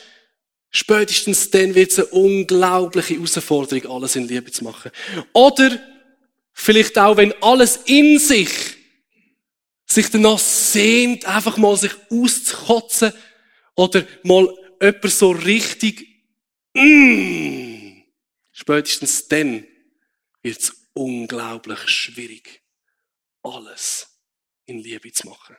spätestens 0.72 1.52
dann 1.52 1.76
wird 1.76 1.92
es 1.92 2.00
eine 2.00 2.08
unglaubliche 2.08 3.14
Herausforderung, 3.14 3.92
alles 3.92 4.16
in 4.16 4.28
Liebe 4.28 4.52
zu 4.52 4.64
machen. 4.64 4.90
Oder 5.32 5.80
vielleicht 6.54 6.98
auch, 6.98 7.18
wenn 7.18 7.34
alles 7.44 7.78
in 7.86 8.18
sich 8.18 8.50
sich 9.86 10.10
danach 10.10 10.40
sehnt, 10.40 11.26
einfach 11.26 11.58
mal 11.58 11.78
sich 11.78 11.92
auszukotzen 12.10 13.14
oder 13.76 14.08
mal 14.24 14.52
jemand 14.82 15.12
so 15.12 15.30
richtig, 15.30 16.08
mm, 16.74 18.02
spätestens 18.52 19.28
dann 19.28 19.68
wird 20.42 20.60
es 20.62 20.90
unglaublich 20.94 21.88
schwierig, 21.90 22.64
alles 23.44 24.08
in 24.66 24.80
Liebe 24.80 25.12
zu 25.12 25.28
machen. 25.28 25.56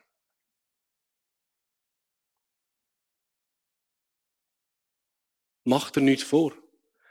Macht 5.66 5.96
er 5.96 6.02
nichts 6.02 6.24
vor. 6.24 6.52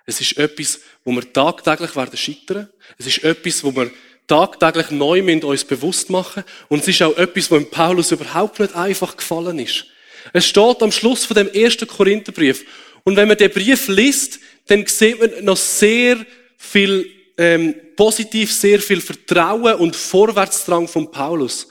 Es 0.06 0.22
ist 0.22 0.38
etwas, 0.38 0.80
wo 1.04 1.12
wir 1.12 1.32
tagtäglich 1.34 1.96
werden 1.96 2.18
scheitern. 2.18 2.70
Es 2.98 3.06
ist 3.06 3.24
etwas, 3.24 3.64
wo 3.64 3.76
wir 3.76 3.92
tagtäglich 4.28 4.92
neu 4.92 5.22
mit 5.22 5.44
uns 5.44 5.64
bewusst 5.64 6.10
machen. 6.10 6.44
Und 6.70 6.80
es 6.80 6.88
ist 6.88 7.02
auch 7.02 7.18
etwas, 7.18 7.52
wo 7.52 7.60
Paulus 7.60 8.12
überhaupt 8.12 8.60
nicht 8.60 8.76
einfach 8.76 9.18
gefallen 9.18 9.60
ist. 9.60 9.86
Es 10.34 10.48
steht 10.48 10.82
am 10.82 10.92
Schluss 10.92 11.26
von 11.26 11.36
dem 11.36 11.50
ersten 11.50 11.88
Korintherbrief. 11.88 12.66
Und 13.04 13.16
wenn 13.16 13.28
man 13.28 13.38
den 13.38 13.52
Brief 13.52 13.88
liest, 13.88 14.40
dann 14.68 14.86
sieht 14.88 15.20
man 15.20 15.44
noch 15.44 15.58
sehr 15.58 16.26
viel 16.58 17.12
ähm, 17.38 17.76
positiv, 17.96 18.52
sehr 18.52 18.80
viel 18.80 19.02
Vertrauen 19.02 19.76
und 19.76 19.96
Vorwärtsdrang 19.96 20.88
von 20.88 21.12
Paulus. 21.12 21.68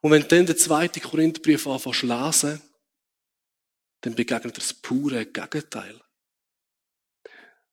Und 0.00 0.12
wenn 0.12 0.26
dann 0.28 0.46
den 0.46 0.56
zweiten 0.56 1.00
Korintherbrief 1.00 1.66
anfängst 1.66 2.00
zu 2.00 2.06
lesen, 2.06 2.62
dann 4.00 4.14
begegnet 4.14 4.56
er 4.56 4.60
das 4.60 4.74
pure 4.74 5.26
Gegenteil. 5.26 6.00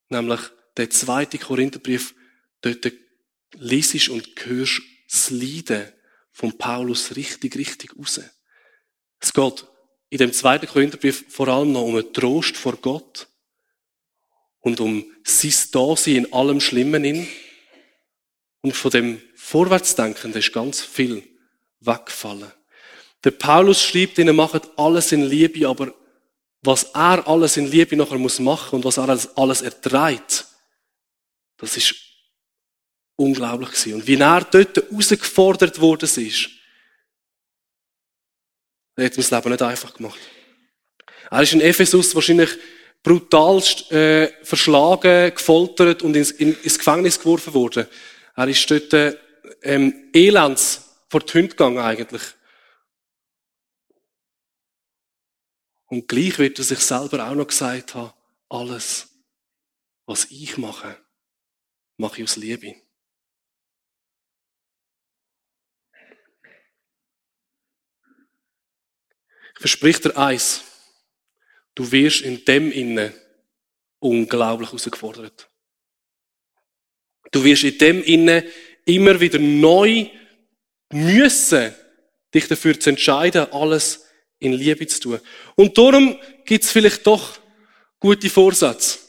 Nämlich 0.09 0.41
der 0.77 0.89
zweite 0.89 1.37
Korintherbrief, 1.37 2.15
dort 2.61 2.91
liest 3.57 4.09
und 4.09 4.27
hörst 4.45 4.81
das 5.09 5.29
Leiden 5.29 5.91
von 6.31 6.57
Paulus 6.57 7.15
richtig, 7.15 7.55
richtig 7.55 7.97
raus. 7.97 8.21
Es 9.19 9.33
geht 9.33 9.65
in 10.09 10.17
dem 10.17 10.33
zweiten 10.33 10.67
Korintherbrief 10.67 11.25
vor 11.29 11.47
allem 11.47 11.71
noch 11.71 11.83
um 11.83 11.95
einen 11.95 12.13
Trost 12.13 12.57
vor 12.57 12.77
Gott 12.77 13.27
und 14.61 14.79
um 14.79 15.05
sein 15.23 15.53
Dasein 15.71 16.15
in 16.15 16.33
allem 16.33 16.59
Schlimmen 16.59 17.03
in. 17.03 17.27
Und 18.61 18.75
von 18.75 18.91
dem 18.91 19.21
Vorwärtsdenken 19.35 20.33
ist 20.33 20.51
ganz 20.51 20.81
viel 20.81 21.23
weggefallen. 21.79 22.51
Der 23.23 23.31
Paulus 23.31 23.83
schreibt 23.83 24.17
ihnen, 24.17 24.35
macht 24.35 24.69
alles 24.77 25.11
in 25.11 25.23
Liebe, 25.23 25.67
aber 25.67 25.93
was 26.61 26.83
er 26.93 27.25
alles 27.27 27.57
in 27.57 27.71
Liebe 27.71 27.95
nachher 27.95 28.17
muss 28.17 28.39
machen 28.39 28.75
und 28.75 28.85
was 28.85 28.97
er 28.97 29.09
alles 29.35 29.61
erträgt, 29.61 30.45
das 31.57 31.77
ist 31.77 31.95
unglaublich 33.15 33.71
gewesen. 33.71 33.93
Und 33.95 34.07
wie 34.07 34.15
er 34.15 34.41
dort 34.41 34.77
herausgefordert 34.77 35.79
worden 35.79 36.05
ist, 36.05 36.49
hat 38.97 39.17
mir 39.17 39.23
das 39.23 39.31
Leben 39.31 39.49
nicht 39.49 39.61
einfach 39.61 39.93
gemacht. 39.93 40.19
Er 41.31 41.43
ist 41.43 41.53
in 41.53 41.61
Ephesus 41.61 42.15
wahrscheinlich 42.15 42.49
brutalst 43.03 43.91
äh, 43.91 44.33
verschlagen, 44.43 45.33
gefoltert 45.33 46.01
und 46.01 46.15
ins, 46.15 46.31
in, 46.31 46.57
ins 46.61 46.77
Gefängnis 46.77 47.19
geworfen 47.19 47.53
worden. 47.53 47.87
Er 48.35 48.47
ist 48.47 48.69
dort 48.69 48.93
äh, 48.93 49.15
ähm, 49.61 50.09
elends 50.13 50.81
vor 51.07 51.21
die 51.21 51.33
Hunde 51.33 51.49
gegangen 51.49 51.79
eigentlich. 51.79 52.21
Und 55.89 56.07
gleich 56.07 56.37
wird 56.37 56.59
er 56.59 56.63
sich 56.63 56.79
selber 56.79 57.27
auch 57.27 57.35
noch 57.35 57.47
gesagt 57.47 57.95
haben, 57.95 58.13
alles, 58.47 59.09
was 60.05 60.25
ich 60.29 60.57
mache, 60.57 61.03
mache 61.97 62.17
ich 62.17 62.23
aus 62.23 62.35
Liebe. 62.35 62.75
Ich 69.53 69.59
verspreche 69.59 70.01
dir 70.01 70.17
eins. 70.17 70.63
du 71.75 71.91
wirst 71.91 72.21
in 72.21 72.45
dem 72.45 72.71
Innen 72.71 73.13
unglaublich 73.99 74.69
herausgefordert. 74.69 75.49
Du 77.31 77.43
wirst 77.43 77.63
in 77.63 77.77
dem 77.77 78.03
Innen 78.03 78.43
immer 78.85 79.19
wieder 79.19 79.39
neu 79.39 80.09
müssen, 80.91 81.73
dich 82.33 82.47
dafür 82.47 82.79
zu 82.79 82.91
entscheiden, 82.91 83.51
alles 83.51 84.08
in 84.39 84.53
Liebe 84.53 84.87
zu 84.87 84.99
tun. 84.99 85.19
Und 85.55 85.77
darum 85.77 86.17
gibt's 86.45 86.71
vielleicht 86.71 87.05
doch 87.05 87.37
gute 87.99 88.29
Vorsätze. 88.29 88.99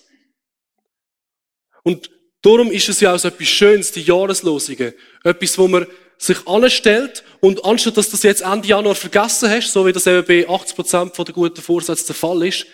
Und 1.83 2.11
darum 2.43 2.71
ist 2.71 2.89
es 2.89 3.01
ja 3.01 3.15
auch 3.15 3.19
so 3.19 3.29
etwas 3.29 3.49
Schönes, 3.49 3.93
die 3.93 4.03
Jahreslosungen. 4.03 4.93
Etwas, 5.25 5.59
wo 5.59 5.69
man 5.69 5.87
sich 6.19 6.47
anstellt 6.47 7.25
und 7.41 7.65
anstatt 7.65 7.97
dass 7.97 8.07
du 8.07 8.13
das 8.13 8.25
jetzt 8.25 8.43
Ende 8.43 8.69
Januar 8.69 8.95
vergessen 8.95 9.49
hast, 9.49 9.73
so 9.73 9.87
wie 9.87 9.93
das 9.93 10.07
eben 10.07 10.27
bei 10.27 10.47
80% 10.47 11.25
der 11.25 11.35
guten 11.35 11.63
Vorsätze 11.63 12.07
der 12.07 12.15
Fall 12.15 12.47
ist, 12.47 12.67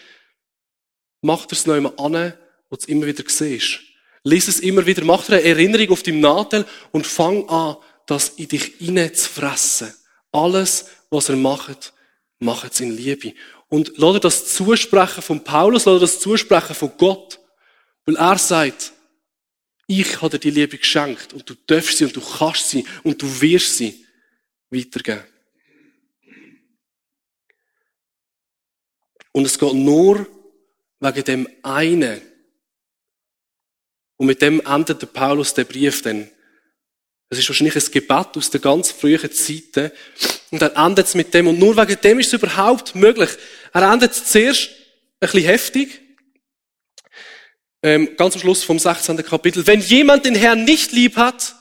macht 1.22 1.52
er 1.52 1.56
es 1.56 1.66
noch 1.66 1.74
einmal 1.74 1.92
an, 1.96 2.32
wo 2.68 2.74
du 2.74 2.80
es 2.80 2.86
immer 2.86 3.06
wieder 3.06 3.22
siehst. 3.26 3.80
Lies 4.24 4.48
es 4.48 4.58
immer 4.58 4.84
wieder, 4.84 5.04
mach 5.04 5.24
dir 5.24 5.34
eine 5.34 5.44
Erinnerung 5.44 5.90
auf 5.90 6.02
deinem 6.02 6.20
Nadel 6.20 6.64
und 6.90 7.06
fang 7.06 7.48
an, 7.48 7.76
das 8.06 8.30
in 8.30 8.48
dich 8.48 8.74
hinein 8.78 9.14
zu 9.14 9.28
fressen. 9.28 9.94
Alles, 10.32 10.86
was 11.10 11.28
er 11.28 11.36
macht, 11.36 11.92
macht 12.38 12.72
es 12.72 12.80
in 12.80 12.96
Liebe. 12.96 13.34
Und 13.68 13.92
lass 13.96 14.20
das 14.20 14.54
zusprechen 14.54 15.22
von 15.22 15.42
Paulus, 15.42 15.84
lass 15.86 16.00
das 16.00 16.20
zusprechen 16.20 16.74
von 16.74 16.92
Gott. 16.96 17.40
Weil 18.04 18.16
er 18.16 18.38
sagt, 18.38 18.92
ich 19.86 20.20
habe 20.20 20.30
dir 20.30 20.38
die 20.38 20.50
Liebe 20.50 20.78
geschenkt 20.78 21.32
und 21.32 21.48
du 21.48 21.54
darfst 21.66 21.98
sie 21.98 22.04
und 22.04 22.16
du 22.16 22.20
kannst 22.20 22.70
sie 22.70 22.84
und 23.02 23.20
du 23.20 23.40
wirst 23.40 23.76
sie 23.76 24.06
weitergeben. 24.70 25.24
Und 29.32 29.44
es 29.44 29.58
geht 29.58 29.74
nur 29.74 30.26
wegen 31.00 31.24
dem 31.24 31.48
einen. 31.62 32.22
Und 34.16 34.26
mit 34.26 34.40
dem 34.40 34.60
endet 34.60 35.02
der 35.02 35.06
Paulus 35.06 35.52
den 35.52 35.66
Brief 35.66 36.02
dann. 36.02 36.30
Es 37.28 37.38
ist 37.38 37.48
wahrscheinlich 37.48 37.76
ein 37.76 37.90
Gebet 37.90 38.36
aus 38.36 38.50
der 38.50 38.60
ganz 38.60 38.92
frühen 38.92 39.32
Zeiten. 39.32 39.90
Und 40.50 40.62
er 40.62 40.76
endet 40.76 41.06
es 41.06 41.14
mit 41.14 41.34
dem. 41.34 41.48
Und 41.48 41.58
nur 41.58 41.76
wegen 41.76 42.00
dem 42.00 42.20
ist 42.20 42.28
es 42.28 42.32
überhaupt 42.34 42.94
möglich. 42.94 43.30
Er 43.72 43.92
endet 43.92 44.12
es 44.12 44.26
zuerst 44.26 44.68
ein 44.68 45.28
bisschen 45.28 45.44
heftig. 45.44 46.00
Ähm, 47.82 48.16
ganz 48.16 48.34
am 48.34 48.40
Schluss 48.40 48.62
vom 48.62 48.78
16. 48.78 49.16
Kapitel. 49.24 49.66
Wenn 49.66 49.80
jemand 49.80 50.24
den 50.24 50.34
Herrn 50.34 50.64
nicht 50.64 50.92
lieb 50.92 51.16
hat, 51.16 51.56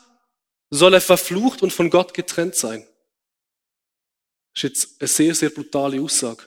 soll 0.69 0.93
er 0.93 1.01
verflucht 1.01 1.63
und 1.63 1.74
von 1.74 1.89
Gott 1.89 2.13
getrennt 2.13 2.55
sein. 2.55 2.86
Das 4.53 4.63
ist 4.63 4.63
jetzt 4.63 5.01
eine 5.01 5.07
sehr, 5.07 5.36
sehr 5.36 5.50
brutale 5.50 6.01
Aussage. 6.01 6.43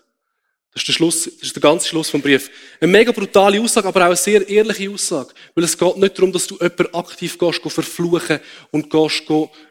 Das 0.79 0.83
ist 0.83 0.89
der 0.89 0.93
Schluss, 0.93 1.25
das 1.25 1.43
ist 1.43 1.57
der 1.57 1.61
ganze 1.61 1.89
Schluss 1.89 2.09
vom 2.09 2.23
Brief. 2.23 2.49
Eine 2.81 2.93
mega 2.93 3.11
brutale 3.11 3.61
Aussage, 3.61 3.89
aber 3.89 4.03
auch 4.03 4.07
eine 4.07 4.17
sehr 4.17 4.49
ehrliche 4.49 4.89
Aussage. 4.89 5.35
Weil 5.57 5.65
es 5.65 5.77
geht 5.77 5.97
nicht 5.97 6.17
darum, 6.17 6.33
dass 6.33 6.47
du 6.47 6.55
jemanden 6.55 6.95
aktiv 6.95 7.37
gehst, 7.37 7.61
gehst 7.61 7.75
verfluchen 7.75 8.39
und 8.71 8.89
gehst, 8.89 9.25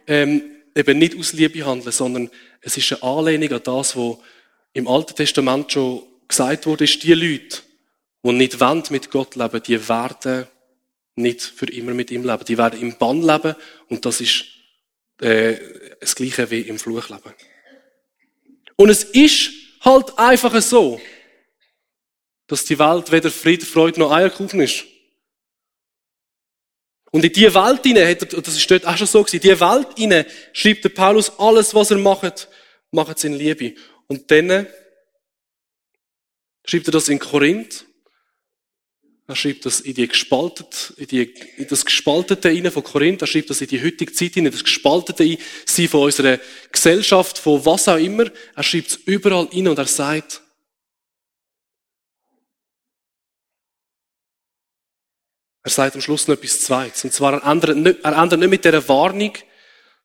ähm, 0.06 0.44
eben 0.76 1.00
nicht 1.00 1.18
aus 1.18 1.32
Liebe 1.32 1.66
handeln, 1.66 1.94
sondern 1.94 2.30
es 2.60 2.76
ist 2.76 2.92
eine 2.92 3.04
Anlehnung 3.04 3.54
an 3.54 3.62
das, 3.64 3.96
was 3.96 4.18
im 4.74 4.86
Alten 4.90 5.16
Testament 5.16 5.72
schon 5.72 6.04
gesagt 6.28 6.66
wurde, 6.66 6.84
ist, 6.84 7.02
die 7.02 7.14
Leute, 7.14 7.60
die 8.24 8.32
nicht 8.34 8.60
wollen 8.60 8.84
mit 8.90 9.10
Gott 9.10 9.38
leben, 9.38 9.64
die 9.64 9.88
werden 9.88 10.46
nicht 11.16 11.42
für 11.42 11.68
immer 11.68 11.94
mit 11.94 12.12
ihm 12.12 12.26
leben. 12.26 12.44
Die 12.44 12.58
werden 12.58 12.82
im 12.82 12.98
Bann 12.98 13.22
leben 13.22 13.56
und 13.88 14.06
das 14.06 14.20
ist 14.20 14.44
äh, 15.22 15.56
das 16.02 16.16
Gleiche 16.16 16.52
wie 16.52 16.62
im 16.64 16.78
Fluch 16.78 17.08
leben. 17.08 17.34
Und 18.76 18.90
es 18.90 19.06
ist 19.06 19.57
halt 19.82 20.18
einfach 20.18 20.62
so, 20.62 21.00
dass 22.48 22.66
die 22.66 22.80
Welt 22.80 23.12
weder 23.12 23.32
Friede, 23.32 23.66
Freude 23.66 24.00
noch 24.00 24.12
Eierkuchen 24.12 24.62
ist. 24.62 24.86
Und 27.12 27.26
in 27.26 27.32
diese 27.32 27.56
Welt 27.56 27.84
hinein, 27.84 28.16
das 28.20 28.56
ist 28.56 28.70
dort 28.70 28.86
auch 28.86 28.96
schon 28.96 29.08
so 29.08 29.24
gewesen, 29.24 29.38
in 29.38 29.42
diese 29.42 29.60
Welt 29.60 29.88
hinein 29.98 30.26
schreibt 30.54 30.84
der 30.84 30.90
Paulus 30.90 31.32
alles, 31.40 31.74
was 31.74 31.92
er 31.92 31.98
macht, 31.98 32.48
macht 32.92 33.18
es 33.18 33.24
in 33.24 33.34
Liebe. 33.34 33.74
Und 34.08 34.30
dann 34.30 34.68
schreibt 36.64 36.88
er 36.88 36.92
das 36.92 37.10
in 37.10 37.18
Korinth. 37.18 37.87
Er 39.30 39.36
schreibt 39.36 39.66
das 39.66 39.82
in 39.82 39.94
die 39.94 40.08
gespaltet, 40.08 40.94
in, 40.96 41.08
die, 41.08 41.24
in 41.58 41.68
das 41.68 41.84
Gespaltete 41.84 42.48
hinein 42.48 42.72
von 42.72 42.82
Korinth. 42.84 43.22
Er 43.22 43.28
schreibt 43.28 43.50
das 43.50 43.60
in 43.60 43.68
die 43.68 43.84
heutige 43.84 44.14
Zeit 44.14 44.36
hinein, 44.36 44.54
das 44.54 44.64
Gespaltete 44.64 45.38
sein 45.66 45.88
von 45.90 46.04
unserer 46.04 46.40
Gesellschaft, 46.72 47.38
von 47.38 47.66
was 47.66 47.90
auch 47.90 47.98
immer. 47.98 48.32
Er 48.56 48.64
schreibt 48.64 48.88
es 48.88 48.96
überall 48.96 49.50
hinein 49.50 49.72
und 49.72 49.80
er 49.80 49.86
sagt, 49.86 50.42
er 55.64 55.72
sagt 55.72 55.96
am 55.96 56.02
Schluss 56.02 56.30
noch 56.30 56.36
etwas 56.36 56.62
Zweites. 56.62 57.04
Und 57.04 57.12
zwar, 57.12 57.34
er 57.34 57.52
ändert 57.52 57.76
nicht, 57.76 58.00
er 58.06 58.18
ändert 58.18 58.40
nicht 58.40 58.50
mit 58.50 58.64
dieser 58.64 58.88
Warnung, 58.88 59.34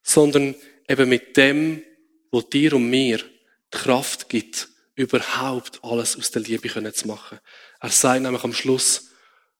sondern 0.02 0.56
eben 0.88 1.08
mit 1.08 1.37
dem, 1.37 1.85
wo 2.32 2.40
dir 2.40 2.72
und 2.72 2.90
mir 2.90 3.18
die 3.18 3.24
Kraft 3.70 4.28
gibt, 4.28 4.68
überhaupt 4.96 5.78
alles 5.85 6.18
aus 6.18 6.32
der 6.32 6.42
Liebe 6.42 6.92
zu 6.92 7.06
machen. 7.06 7.38
Er 7.80 7.90
sagt 7.90 8.22
nämlich 8.22 8.42
am 8.42 8.52
Schluss, 8.52 9.12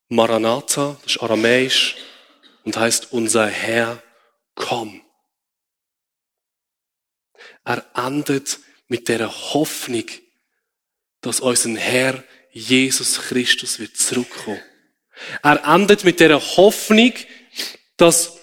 Maranatha, 0.09 0.99
das 1.03 1.17
ist 1.17 1.23
aramäisch 1.23 1.97
und 2.65 2.77
heißt 2.77 3.13
unser 3.13 3.47
Herr, 3.47 4.03
komm. 4.55 5.03
Er 7.65 7.85
endet 7.95 8.59
mit 8.89 9.09
der 9.09 9.29
Hoffnung, 9.55 10.05
dass 11.21 11.41
unser 11.41 11.77
Herr 11.77 12.23
Jesus 12.51 13.21
Christus 13.21 13.79
wird 13.79 13.97
zurückkommen. 13.97 14.61
Er 15.43 15.65
endet 15.65 16.05
mit 16.05 16.21
der 16.21 16.39
Hoffnung, 16.39 17.13
dass 17.97 18.39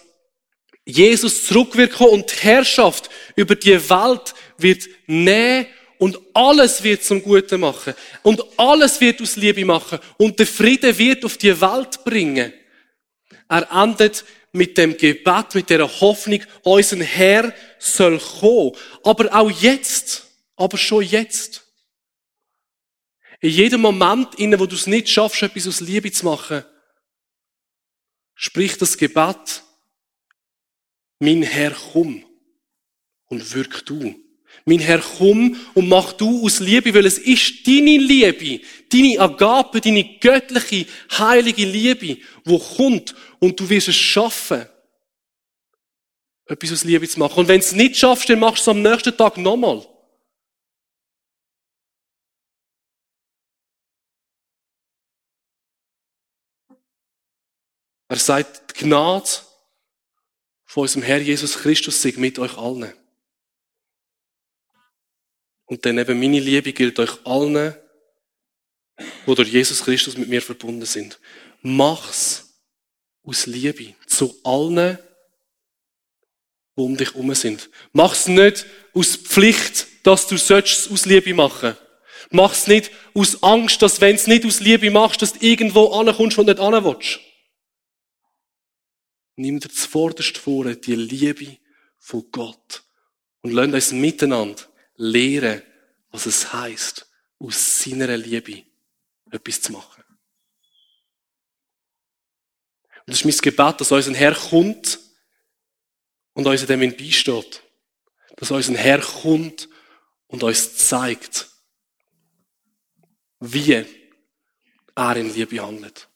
Jesus 0.85 1.45
zurück 1.45 1.75
wird 1.75 1.93
kommen 1.93 2.11
und 2.11 2.31
die 2.31 2.37
Herrschaft 2.37 3.09
über 3.35 3.55
die 3.55 3.89
Welt 3.89 4.33
wird 4.57 4.87
nehmen 5.05 5.67
und 5.99 6.17
alles 6.33 6.81
wird 6.81 7.03
zum 7.03 7.21
Guten 7.21 7.59
machen. 7.59 7.93
Und 8.23 8.41
alles 8.57 9.01
wird 9.01 9.21
aus 9.21 9.35
Liebe 9.35 9.65
machen. 9.65 9.99
Und 10.17 10.39
der 10.39 10.47
Friede 10.47 10.97
wird 10.97 11.25
auf 11.25 11.37
die 11.37 11.59
Welt 11.59 12.03
bringen. 12.05 12.53
Er 13.49 13.69
endet 13.69 14.23
mit 14.53 14.77
dem 14.77 14.95
Gebet, 14.95 15.55
mit 15.55 15.69
der 15.69 15.85
Hoffnung, 15.99 16.41
unser 16.63 17.03
Herr 17.03 17.53
soll 17.79 18.17
kommen. 18.17 18.71
Aber 19.03 19.35
auch 19.35 19.51
jetzt. 19.51 20.25
Aber 20.55 20.77
schon 20.77 21.03
jetzt. 21.03 21.65
In 23.41 23.49
jedem 23.49 23.81
Moment, 23.81 24.35
in 24.35 24.57
wo 24.57 24.65
du 24.65 24.75
es 24.75 24.87
nicht 24.87 25.09
schaffst, 25.09 25.43
etwas 25.43 25.67
aus 25.67 25.81
Liebe 25.81 26.11
zu 26.13 26.25
machen, 26.25 26.63
sprich 28.35 28.77
das 28.77 28.97
Gebet, 28.97 29.63
mein 31.19 31.43
Herr, 31.43 31.75
komm 31.91 32.23
und 33.25 33.53
wirk 33.53 33.85
du. 33.85 34.28
Mein 34.65 34.79
Herr, 34.79 34.99
komm 34.99 35.55
und 35.73 35.87
mach 35.87 36.13
du 36.13 36.45
aus 36.45 36.59
Liebe, 36.59 36.93
weil 36.93 37.05
es 37.05 37.17
ist 37.17 37.65
deine 37.65 37.97
Liebe, 37.97 38.63
deine 38.91 39.19
Agape, 39.19 39.81
deine 39.81 40.17
göttliche, 40.19 40.85
heilige 41.11 41.65
Liebe, 41.65 42.21
wo 42.45 42.59
kommt 42.59 43.15
und 43.39 43.59
du 43.59 43.69
wirst 43.69 43.87
es 43.87 43.95
schaffen, 43.95 44.65
etwas 46.45 46.71
aus 46.71 46.83
Liebe 46.83 47.07
zu 47.07 47.19
machen. 47.19 47.39
Und 47.39 47.47
wenn 47.47 47.59
du 47.59 47.65
es 47.65 47.73
nicht 47.73 47.97
schaffst, 47.97 48.29
dann 48.29 48.39
machst 48.39 48.65
du 48.65 48.71
es 48.71 48.75
am 48.75 48.81
nächsten 48.81 49.15
Tag 49.15 49.37
nochmal. 49.37 49.87
Er 58.09 58.17
sagt, 58.17 58.75
die 58.75 58.85
Gnade 58.85 59.29
von 60.65 60.81
unserem 60.81 61.03
Herr 61.03 61.19
Jesus 61.19 61.59
Christus 61.59 62.01
sei 62.01 62.13
mit 62.17 62.39
euch 62.39 62.57
allen. 62.57 62.93
Und 65.69 65.85
dann 65.85 65.99
eben 65.99 66.19
meine 66.19 66.39
Liebe 66.39 66.73
gilt 66.73 66.97
euch 66.97 67.25
allen, 67.25 67.75
wo 69.27 69.35
durch 69.35 69.49
Jesus 69.49 69.83
Christus 69.83 70.17
mit 70.17 70.27
mir 70.27 70.41
verbunden 70.41 70.85
sind. 70.85 71.19
Mach's 71.61 72.59
aus 73.23 73.45
Liebe 73.45 73.93
zu 74.07 74.35
allen, 74.43 74.97
die 76.75 76.81
um 76.81 76.97
dich 76.97 77.13
herum 77.13 77.35
sind. 77.35 77.69
Mach's 77.93 78.27
nicht 78.27 78.65
aus 78.95 79.15
Pflicht, 79.15 79.85
dass 80.01 80.25
du 80.25 80.35
es 80.35 80.51
aus 80.51 81.05
Liebe 81.05 81.35
machen. 81.35 81.77
Mach's 82.31 82.65
nicht 82.65 82.89
aus 83.13 83.43
Angst, 83.43 83.83
dass 83.83 84.01
wenn 84.01 84.15
es 84.15 84.25
nicht 84.25 84.45
aus 84.47 84.61
Liebe 84.61 84.89
machst, 84.89 85.21
dass 85.21 85.33
du 85.33 85.45
irgendwo 85.45 85.89
ankommst 85.91 86.39
und 86.39 86.47
nicht 86.47 86.59
an 86.59 86.83
willst. 86.83 87.19
Nimm 89.35 89.59
dir 89.59 89.69
zuvorderst 89.69 90.39
vor, 90.39 90.65
die 90.73 90.95
Liebe 90.95 91.57
von 91.99 92.25
Gott. 92.31 92.81
Und 93.41 93.51
lasst 93.51 93.73
uns 93.73 93.91
miteinander 93.91 94.68
lehren, 94.99 95.63
was 96.11 96.25
es 96.25 96.51
heißt, 96.51 97.07
aus 97.39 97.79
seiner 97.79 98.15
Liebe 98.17 98.65
etwas 99.31 99.61
zu 99.61 99.71
machen. 99.71 100.03
Und 103.05 103.13
das 103.13 103.21
ist 103.21 103.25
mein 103.25 103.37
Gebet, 103.37 103.81
dass 103.81 103.91
unser 103.91 104.13
Herr 104.13 104.35
kommt 104.35 104.99
und 106.33 106.45
uns 106.45 106.61
in 106.61 106.67
dem 106.67 106.95
beisteht. 106.95 107.63
Dass 108.35 108.51
unser 108.51 108.77
Herr 108.77 108.99
kommt 108.99 109.69
und 110.27 110.43
uns 110.43 110.77
zeigt, 110.77 111.49
wie 113.39 113.85
er 114.95 115.15
in 115.15 115.33
Liebe 115.33 115.61
handelt. 115.61 116.09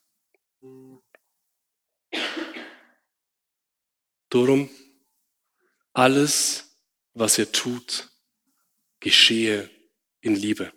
Darum, 4.29 4.69
alles, 5.93 6.77
was 7.13 7.37
ihr 7.37 7.51
tut, 7.51 8.12
geschehe 9.03 9.69
in 10.21 10.35
Liebe. 10.35 10.71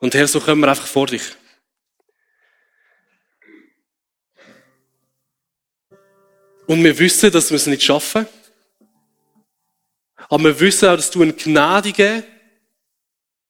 Und 0.00 0.14
Herr, 0.14 0.28
so 0.28 0.40
kommen 0.40 0.60
wir 0.60 0.68
einfach 0.68 0.86
vor 0.86 1.06
dich. 1.06 1.22
Und 6.66 6.82
wir 6.82 6.98
wissen, 6.98 7.30
dass 7.30 7.50
wir 7.50 7.56
es 7.56 7.66
nicht 7.66 7.84
schaffen. 7.84 8.26
Aber 10.28 10.42
wir 10.42 10.60
wissen 10.60 10.88
auch, 10.88 10.96
dass 10.96 11.12
du 11.12 11.22
ein 11.22 11.36
gnädiger, 11.36 12.24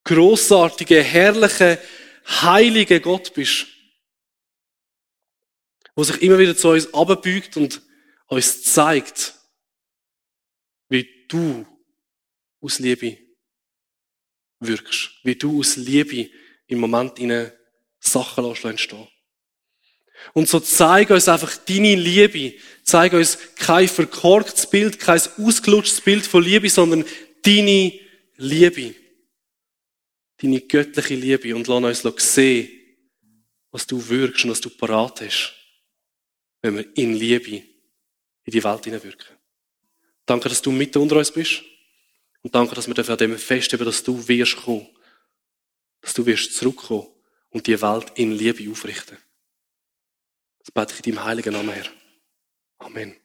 großartiger, 0.04 1.02
herrlicher, 1.02 1.78
heiliger 2.26 3.00
Gott 3.00 3.32
bist. 3.32 3.66
Wo 5.94 6.04
sich 6.04 6.20
immer 6.20 6.38
wieder 6.38 6.54
zu 6.54 6.68
uns 6.68 6.92
abbeugt 6.92 7.56
und 7.56 7.80
uns 8.26 8.62
zeigt, 8.64 9.34
wie 10.90 11.26
du 11.28 11.66
aus 12.66 12.78
Liebe 12.78 13.18
wirkst. 14.60 15.10
Wie 15.22 15.36
du 15.36 15.60
aus 15.60 15.76
Liebe 15.76 16.30
im 16.66 16.78
Moment 16.78 17.18
in 17.18 17.50
Sachen 18.00 18.44
entstehen 18.44 19.08
Und 20.34 20.48
so 20.48 20.60
zeig 20.60 21.10
uns 21.10 21.28
einfach 21.28 21.56
deine 21.56 21.94
Liebe. 21.94 22.58
Zeig 22.82 23.12
uns 23.12 23.38
kein 23.56 23.88
verkorktes 23.88 24.68
Bild, 24.68 24.98
kein 24.98 25.20
ausgelutschtes 25.38 26.00
Bild 26.00 26.26
von 26.26 26.42
Liebe, 26.42 26.68
sondern 26.68 27.04
deine 27.42 27.92
Liebe. 28.36 28.94
Deine 30.38 30.60
göttliche 30.60 31.14
Liebe. 31.14 31.54
Und 31.54 31.66
lass 31.68 32.04
uns 32.04 32.34
sehen, 32.34 32.68
was 33.70 33.86
du 33.86 34.06
wirkst 34.08 34.44
und 34.44 34.50
was 34.50 34.60
du 34.60 34.70
parat 34.70 35.20
hast, 35.20 35.54
wenn 36.62 36.76
wir 36.76 36.96
in 36.96 37.14
Liebe 37.14 37.62
in 38.44 38.52
die 38.52 38.62
Welt 38.62 38.84
hineinwirken. 38.84 39.36
Danke, 40.24 40.48
dass 40.48 40.62
du 40.62 40.72
mitten 40.72 40.98
unter 40.98 41.16
uns 41.16 41.30
bist. 41.30 41.62
Und 42.42 42.54
danke, 42.54 42.74
dass 42.74 42.86
wir 42.86 43.08
an 43.08 43.18
dem 43.18 43.38
festheben, 43.38 43.86
dass 43.86 44.02
du 44.02 44.26
wirst 44.28 44.56
kommen. 44.56 44.88
Dass 46.00 46.14
du 46.14 46.24
wirst 46.24 46.54
zurückkommen 46.54 47.08
und 47.50 47.66
die 47.66 47.80
Welt 47.80 48.12
in 48.14 48.32
Liebe 48.32 48.70
aufrichten. 48.70 49.18
Das 50.60 50.70
bete 50.70 50.94
ich 50.94 51.06
in 51.06 51.14
deinem 51.14 51.24
heiligen 51.24 51.52
Namen, 51.52 51.70
Herr. 51.70 51.86
Amen. 52.78 53.16